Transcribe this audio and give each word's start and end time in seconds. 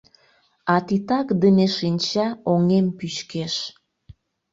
А 0.73 0.75
титакдыме 0.87 1.67
шинча 1.77 2.27
Оҥем 2.53 2.87
пӱчкеш. 2.97 3.55